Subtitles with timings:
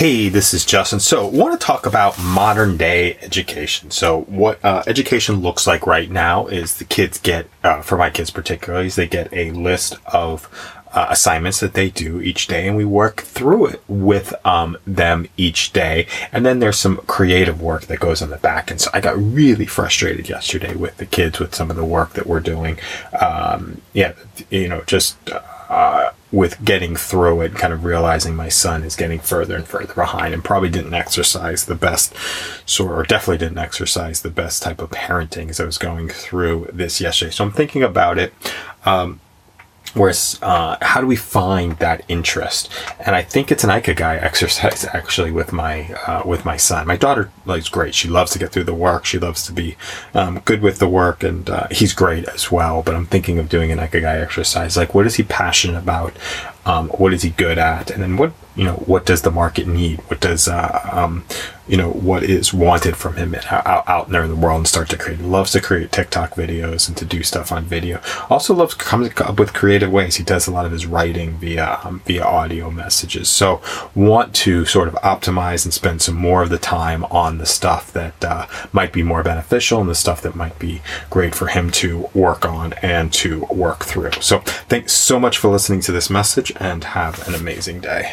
[0.00, 0.98] Hey, this is Justin.
[0.98, 3.90] So, I want to talk about modern day education.
[3.90, 8.08] So, what uh, education looks like right now is the kids get, uh, for my
[8.08, 10.48] kids particularly, is they get a list of
[10.94, 15.28] uh, assignments that they do each day, and we work through it with um, them
[15.36, 16.06] each day.
[16.32, 18.70] And then there's some creative work that goes on the back.
[18.70, 22.14] And so, I got really frustrated yesterday with the kids with some of the work
[22.14, 22.78] that we're doing.
[23.20, 24.14] Um, yeah,
[24.48, 25.18] you know, just.
[25.28, 25.42] Uh,
[26.32, 30.32] with getting through it, kind of realizing my son is getting further and further behind
[30.32, 32.14] and probably didn't exercise the best
[32.66, 36.68] sort or definitely didn't exercise the best type of parenting as I was going through
[36.72, 37.32] this yesterday.
[37.32, 38.32] So I'm thinking about it.
[38.84, 39.20] Um,
[39.94, 42.70] Whereas, uh, how do we find that interest?
[43.00, 46.86] And I think it's an Ikigai exercise actually with my uh, with my son.
[46.86, 47.94] My daughter likes great.
[47.94, 49.04] She loves to get through the work.
[49.04, 49.76] She loves to be
[50.14, 52.82] um, good with the work, and uh, he's great as well.
[52.82, 54.76] But I'm thinking of doing an Ikigai exercise.
[54.76, 56.14] Like, what is he passionate about?
[56.66, 57.90] Um, what is he good at?
[57.90, 59.98] And then what you know what does the market need?
[60.08, 61.24] What does uh, um,
[61.70, 64.88] you know what is wanted from him out, out there in the world and start
[64.90, 65.20] to create.
[65.20, 68.00] He loves to create TikTok videos and to do stuff on video.
[68.28, 70.16] Also loves comes up with creative ways.
[70.16, 73.28] He does a lot of his writing via um, via audio messages.
[73.28, 73.62] So
[73.94, 77.92] want to sort of optimize and spend some more of the time on the stuff
[77.92, 81.70] that uh, might be more beneficial and the stuff that might be great for him
[81.70, 84.12] to work on and to work through.
[84.20, 88.12] So thanks so much for listening to this message and have an amazing day.